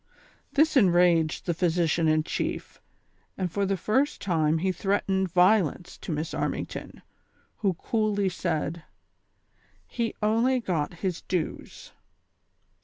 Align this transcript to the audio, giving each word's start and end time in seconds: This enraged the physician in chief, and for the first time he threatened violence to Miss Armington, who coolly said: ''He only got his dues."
This 0.53 0.75
enraged 0.75 1.45
the 1.45 1.53
physician 1.53 2.07
in 2.07 2.23
chief, 2.23 2.81
and 3.37 3.51
for 3.51 3.67
the 3.67 3.77
first 3.77 4.19
time 4.19 4.57
he 4.57 4.71
threatened 4.71 5.31
violence 5.31 5.95
to 5.99 6.11
Miss 6.11 6.33
Armington, 6.33 7.03
who 7.57 7.75
coolly 7.75 8.27
said: 8.27 8.81
''He 9.87 10.15
only 10.23 10.59
got 10.59 10.91
his 11.05 11.21
dues." 11.21 11.91